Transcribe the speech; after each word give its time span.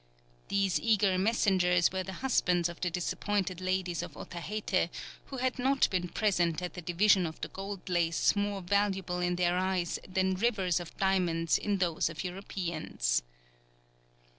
These 0.47 0.79
eager 0.79 1.15
messengers 1.19 1.91
were 1.91 2.01
the 2.01 2.13
husbands 2.25 2.67
of 2.69 2.81
the 2.81 2.89
disappointed 2.89 3.61
ladies 3.61 4.01
of 4.01 4.17
Otaheite 4.17 4.89
who 5.25 5.37
had 5.37 5.59
not 5.59 5.87
been 5.91 6.07
present 6.07 6.59
at 6.63 6.73
the 6.73 6.81
division 6.81 7.27
of 7.27 7.39
the 7.41 7.49
gold 7.49 7.87
lace 7.87 8.35
more 8.35 8.61
valuable 8.63 9.19
in 9.19 9.35
their 9.35 9.59
eyes 9.59 9.99
than 10.11 10.33
rivers 10.33 10.79
of 10.79 10.97
diamonds 10.97 11.55
in 11.55 11.77
those 11.77 12.09
of 12.09 12.23
Europeans. 12.23 13.21